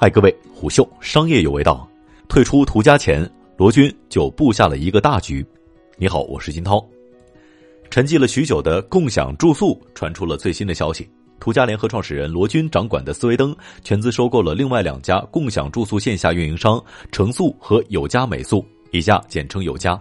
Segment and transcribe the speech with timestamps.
[0.00, 1.84] 嗨，各位，虎嗅商业有味道。
[2.28, 5.44] 退出途家前，罗军就布下了一个大局。
[5.96, 6.88] 你好，我是金涛。
[7.90, 11.10] 沉寂了许久的共享住宿传出了最新的消息：
[11.40, 16.80] 途家联合创始人罗军掌管的思维登全资收购了另外两家共享住宿线下运营商
[17.10, 20.00] 成宿和有家美宿，以下简称有家。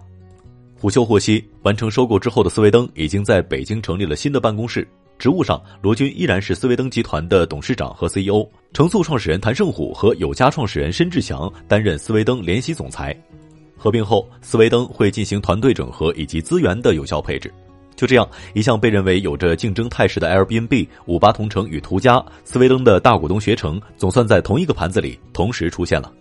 [0.79, 4.87] 虎嗅获悉，完成收购之后的思维登已经在北京成立了新的办公室。
[5.19, 13.15] 职务上，罗军依然是思维登集团的董事长和 CEO，成速创始人谭胜虎和有家创始人申志强担任思维登联席总裁。
[13.75, 17.51] 合并后，思维登会进行团队整合以及资源的有效配置。
[17.95, 26.11] 就这样，一向被认为有着竞争态势的 Airbnb、五八同城与途家、思维登的大股东携程，总算在同一个盘子里同时出现了。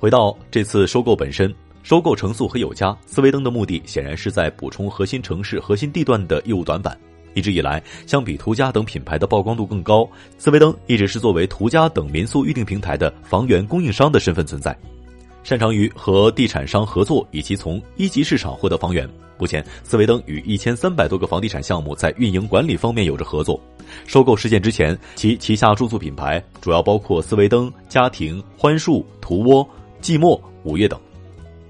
[0.00, 6.98] 回到这次收购本身，收购成速和有家、思维登的目的显然是在补充核心城市核心地段的业务短板。
[7.34, 14.76] 一直以来，相比途家等品牌的曝光度更高，斯维登一直是作为途家等民宿预订平台的房源供应商的身份存在，
[15.44, 19.08] 擅长于和地产商合作以及从一级市场获得房源。
[19.38, 23.60] 目前，斯维登与一千三百多个房地产项目在运营管理方面有着合作。
[24.04, 29.66] 收购事件之前，其旗下住宿品牌主要包括斯维登、家庭、欢树、途窝、
[30.02, 30.98] 寂寞、五月等。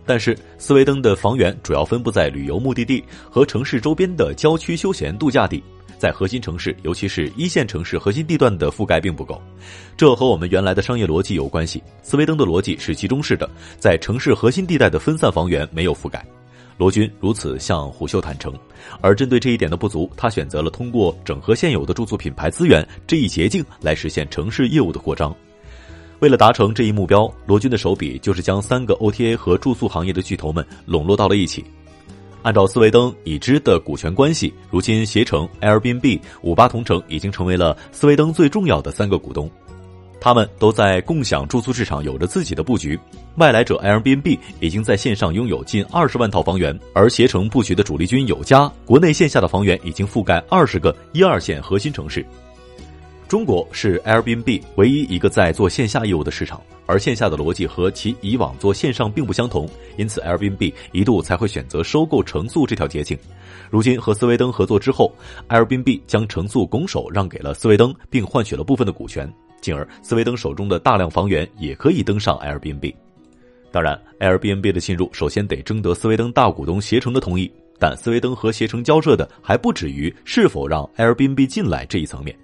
[0.08, 5.62] 但是，斯维登的房源主要分布在旅游目的地和城市周边的郊区休闲度假地，
[5.98, 9.38] 在核心城市，尤其是一线城市核心地段的覆盖并不够。
[9.98, 11.82] 这和我们原来的商业逻辑有关系。
[12.02, 16.24] 斯维登的逻辑是集中式的，在城市核心地带的分散房源没有覆盖。
[16.78, 18.54] 罗军如此向虎嗅坦诚，
[19.02, 25.36] 而针对这一点的不足，他选择了通过整合现有的住宿品牌资源这一捷径来实现城市业务的扩张。
[26.20, 31.64] 为了达成这一目标，罗军的手笔就是将三个 OTA 和住宿行业的巨头们笼络到了一起。
[32.42, 39.50] 按照思维登已知的股权关系，如今携程、Airbnb、五八同城已经成为了思维登最重要的三个股东。
[40.20, 42.98] 他们都在共享住宿市场有着自己的布局。
[43.36, 52.26] 外来者 Airbnb 已经在线上拥有近二十万套房源，而携程布局的主力军有家，国内线下的房源已经覆盖二十个一二线核心城市。
[53.28, 59.68] 中国是 Airbnb 唯一一个在做线下业务的市场，而线下的逻辑和其以往做线上并不相同，
[59.98, 63.18] 因此 Airbnb 一度才会选择收购成速这条捷径。
[63.68, 65.12] 如今和思维登合作之后
[65.50, 72.94] ，Airbnb 将成速拱手让给了思维登，并换取了部分的股权，进而思维登手中的大量房源也可以登上 Airbnb。
[73.70, 82.34] 当然，Airbnb 的进入首先得征得思维登大股东携程的同意，但思维登和携程交涉的还不止于是否让 Airbnb 进来这一层面。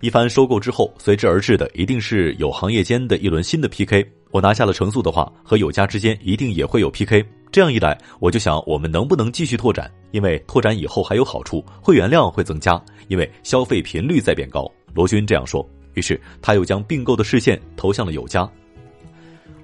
[0.00, 4.06] 一番收购之后，随之而至的一定是有行业间的一轮新的 PK。
[4.30, 7.24] 我拿下了成速的话，和有家之间一定也会有 PK。
[7.50, 9.90] 这样一来，我就想我们能不能继续拓展？
[10.10, 14.70] 因为拓展以后还有好处，会员量会增加，因为消费频率在变高。
[14.94, 15.66] 罗军这样说。
[15.94, 18.46] 于是他又将并购的视线投向了有家。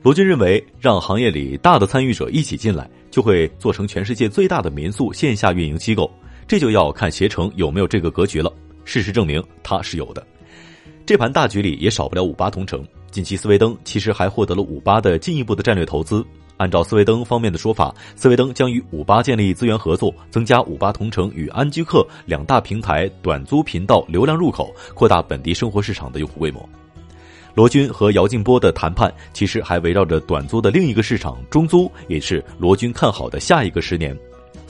[0.03, 6.11] 罗军认为，让行业里大的参与者一起进来，就会做成全世界最大的民宿线下运营机构。
[6.49, 8.51] 这就要看携程有没有这个格局了。
[8.85, 10.27] 事实证明，它是有的。
[11.05, 12.87] 这盘大局里也少不了五八同城。
[13.11, 16.25] 近期，思维登其实还获得了五八的进一步的战略投资。
[16.59, 26.67] 按照思维登方面的说法，思维登将与五八建立资源合作，增加五八同城与安居客两大平台短租频道流量入口，扩大本地生活市场的用户规模。
[27.55, 34.17] 罗军和姚劲波的谈判其实还围绕着短租的另一个市场中租，也是罗军看好的下一个十年。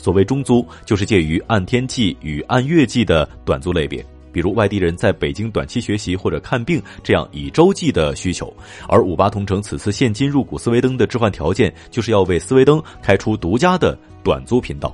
[0.02, 8.52] 所谓中租，就是介于按天计与按月计的短租类别，比如外地人在北京短期学习或者看病这样以周计的需求。
[8.88, 14.92] 而五八同城此次现金入股思维登的置换条件，就是要为思维登开出独家的短租频道。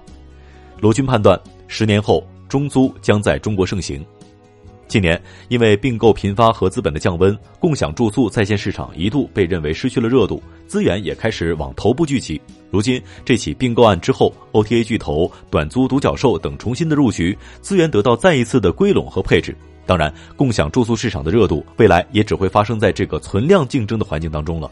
[0.78, 4.04] 罗军判断，十年后中租将在中国盛行。
[4.88, 12.40] 近年，因为并购频发和资本的降温，共享住宿在线市场一度被认为失去了热度，资源也开始往头部聚集。
[12.70, 19.54] 如今这起并购案之后，OTA 巨头、短租独角兽等重新的入局，资源得到再一次的归拢和配置。
[19.84, 24.70] 当然，共享住宿市场的热度，未来也只会发生在这个存量竞争的环境当中了。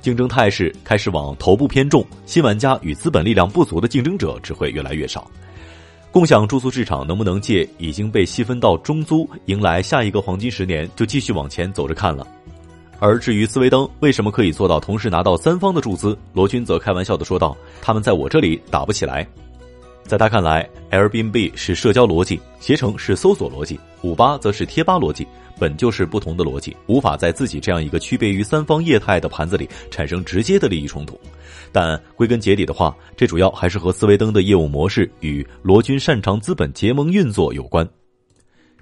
[0.00, 5.28] 竞争态势开始往头部偏重，新玩家与资本力量不足的竞争者只会越来越少。
[6.14, 12.24] 共享住宿市场能不能借已经被细分到中租，迎来下一个黄金十年，就继续往前走着看了。
[13.00, 19.26] 而至于思维登为什么可以做到同时拿到三方的注资，罗军则开玩笑的说道：“他们在我这里打不起来。”
[20.06, 25.26] 在他看来，Airbnb 是社交逻辑，携程是搜索逻辑，五八则是贴吧逻辑。
[25.58, 31.18] 本就是不同的逻辑，无法在自己这样一个区别于三方业态的盘子里产生直接的利益冲突。
[31.74, 37.84] 但归根结底的话，这主要还是和思维登的业务模式与罗军擅长资本结盟运作有关。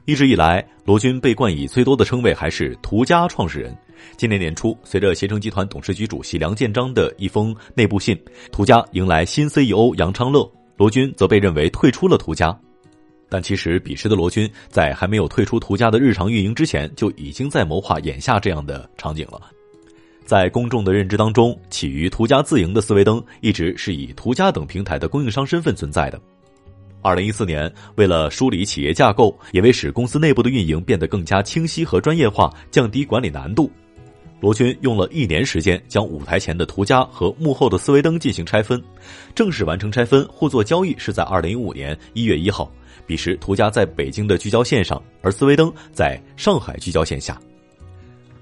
[0.04, 3.74] 一直以来，罗军被冠以最多的称谓还是“途家创始人”。
[4.18, 8.14] 今年年初，随着携程集团董事局主席梁建章的一封内部信，
[8.50, 10.46] 途家迎来新 CEO 杨昌乐，
[10.76, 12.54] 罗军则被认为退出了途家。
[13.30, 19.40] 但其实，彼时的罗军在还没有退出途家的日常运营之前，就已经在谋划眼下这样的场景了。
[20.32, 26.18] 在公众的认知当中，起于途家自营的思维登一直是以途家等平台的供应商身份存在的。
[27.02, 33.70] 二零一四年，为了梳理企业架构，也为使公司内部的运营变得更加清晰和专业化，降低管理难度，
[34.40, 38.82] 罗军用了一年时间，将舞台前的途家和幕后的思维登进行拆分。
[39.34, 42.72] 正式完成拆分、互做交易是在二零一五年一月一号。
[43.06, 47.38] 彼时，途家在北京的聚焦线上，而思维登在上海聚焦线下。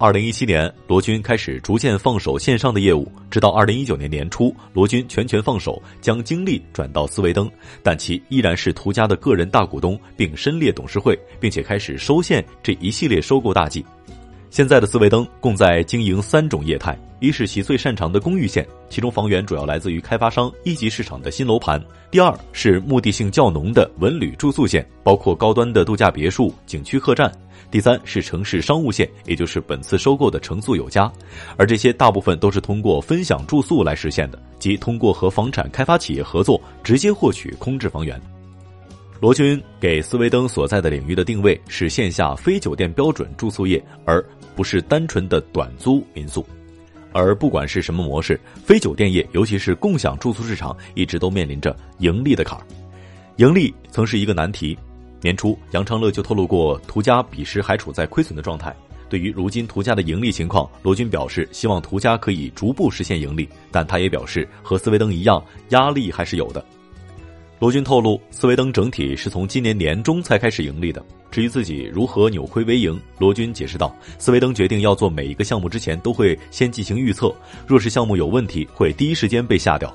[0.00, 7.50] 二零一七年，罗军开始逐渐放手线上的业务，直到二零一九年年初，罗军全权放手，将精力转到思维登，
[7.82, 13.84] 但其依然是途家的个人大股东，并深列董事会，并且开始收线这一系列收购大计。
[14.50, 21.78] 现在的思维登共在经营三种业态：一是其最擅长的公寓线，其中房源主要来自于开发商一级市场的新楼盘；
[22.10, 27.30] 第二是目的性较浓的文旅住宿线，包括高端的度假别墅、景区客栈；
[27.70, 31.10] 第三是城市商务线，也就是本次收购的城宿有家。
[31.56, 38.20] 而这些大部分都是通过分享住宿来实现的，即通过和房产开发企业合作，直接获取空置房源。
[39.20, 44.24] 罗军给斯维登所在的领域的定位是线下非酒店标准住宿业，而
[44.56, 46.44] 不是单纯的短租民宿。
[47.12, 52.64] 而不管是什么模式，非酒店业，尤其是共享住宿市场，一直都面临着盈利的坎儿。
[53.36, 54.78] 盈利曾是一个难题。
[55.20, 58.74] 年初，杨昌乐就透露过，途家彼时还处在亏损的状态。
[59.10, 66.64] 对于如今途家的盈利情况，罗军表示希望途家可以逐步实现盈利，但他也表示和斯维登一样，压力还是有的。
[67.60, 71.04] 罗军透露，思维登整体是从今年年中才开始盈利的。
[71.30, 77.30] 至于自己如何扭亏为盈，罗军解释道：“思维登决定要做每一个项目之前，都会先进行预测，
[77.66, 79.94] 若是项目有问题，会第一时间被下掉。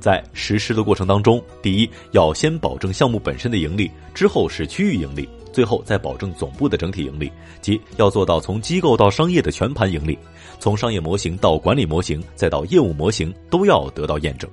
[0.00, 10.18] 在实施的过程当中，第一要先保证项目本身的盈利，之后是区域盈利，最后再保证总部的整体盈利，即要做到从机构到商业的全盘盈利，
[10.58, 14.50] 从商业模型到管理模型再到业务模型都要得到验证。”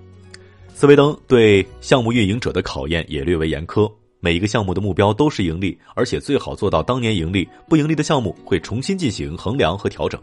[0.75, 3.89] 斯维登对项目运营者的考验也略为严苛，
[4.19, 10.19] 每一个项目的目标都是盈利，而且最好做到当年盈利，不盈利的项目会重新进行衡量和调整。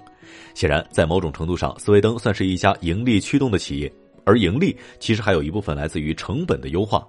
[0.54, 3.90] 显然，在某种程度上，斯维登算是一家盈利驱动的企业，
[4.24, 7.06] 而盈利其实还有一部分来自于成本的优化。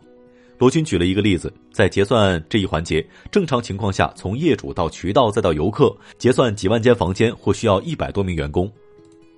[0.58, 8.72] 罗军举了一个例子，在结算这一环节，正常情况下，从业主到渠道再到游客，结算几万间房间或需要一百多名员工。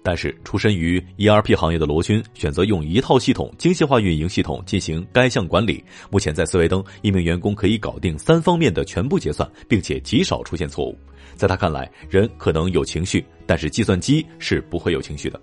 [0.03, 5.81] 但是，出身于 ERP 行业的罗军选择用一套系统精细化运营系统进行该项管理。
[6.11, 10.97] 目前在思维登，一名员工可以搞定三方面的全部结算，并且极少出现错误。
[11.35, 15.39] 在他看来，人可能有情绪，但是计算机是不会有情绪的。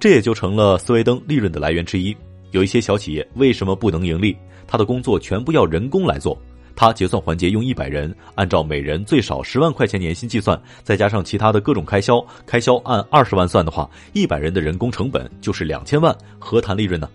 [0.00, 2.16] 这也就成了思维登利润的来源之一。
[2.52, 4.34] 有一些小企业为什么不能盈利？
[4.66, 6.40] 他的工作全部要人工来做。
[6.80, 17.06] 他结算环节用一百人，按照每人最少十万块钱年薪计算，再加上其他的各种开销，开销按二十万算的话，一百人的人工成本就是两千万，何谈利润呢？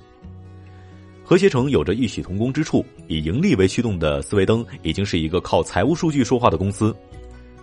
[1.24, 6.96] 和谐城有着异曲同工之处，以盈利为驱动的思维灯已经是一个靠财务数据说话的公司。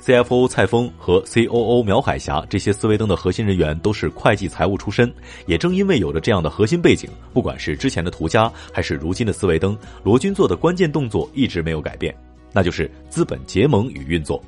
[0.05, 5.13] CFO 蔡峰和 COO 苗海霞这些思维登的核心人员都是会计财务出身，
[5.47, 12.13] 也正因为有着这样的核心背景，不管是之前的途家还是如今的思维登，罗军做的关键动作一直没有改变，
[12.53, 14.43] 那就是资本结盟与运作。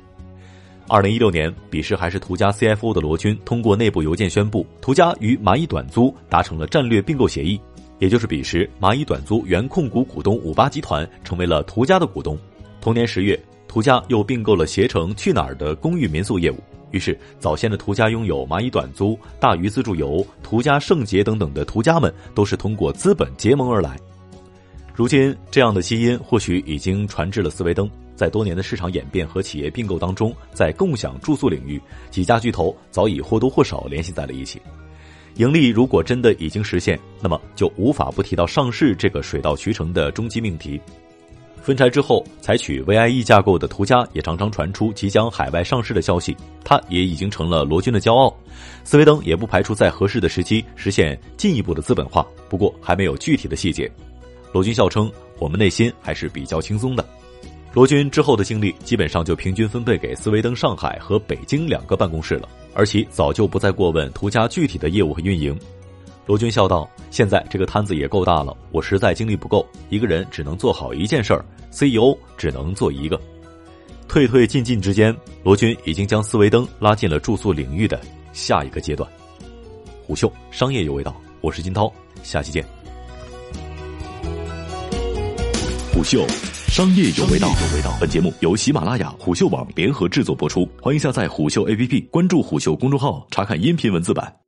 [0.89, 7.57] 二零一六年，彼时还是途家 CFO 的罗军通过内部邮件宣布，途家与蚂蚁短租达成了战略并购协议，
[7.99, 12.37] 也就是彼时蚂蚁短租原控股股东五八集团成为了途家的股东。
[12.81, 13.39] 同年十月。
[13.75, 16.55] 途家又并购了携程去哪儿的公寓民宿业务，
[16.91, 23.99] 于是早先的途家拥有蚂蚁短租、大鱼自助游、途家圣洁等等的途家们，都是通过资本结盟而来。
[24.93, 27.91] 如今，这样的基因或许已经传至了思维登。
[28.15, 31.77] 在多年的市场演变和企业并购当中，在共享住宿领域，
[32.09, 34.61] 几家巨头早已或多或少联系在了一起。
[35.35, 40.79] 盈利如果真的已经实现，那么就无法不提到上市这个水到渠成的终极命题。
[41.65, 48.31] 分拆之后，采取 VIE 架构的途家也常常传出即将海外上市的消息，它也已经成了罗军的骄傲。
[48.83, 53.91] 斯维登也不排除在合适的时机实现进一步的资本化，不过还没有具体的细节。
[54.53, 57.03] 罗军笑称：“我们内心还是比较轻松的。”
[57.73, 65.57] 罗军之后的精力基本上就平均分配给斯维登上海和北京两个办公室了，而其早就不再过问途家具体的业务和运营。
[66.25, 73.19] 罗军笑道：“现在这个摊子也够大了，我实在精力不够，一个人只能做好一件事儿，CEO 只能做一个。”
[74.07, 77.99] 退退进进之间，罗军已经将斯维登拉进了住宿领域的
[78.33, 79.09] 下一个阶段。
[80.05, 81.91] 虎嗅商业有味道，我是金涛，
[82.23, 82.65] 下期见。
[85.93, 86.25] 虎嗅
[86.67, 94.44] 商业有味道有味道，本节目由喜马拉雅、虎嗅网联合制作播出，欢迎下载虎嗅 APP，关注虎嗅公众号，查看音频文字版。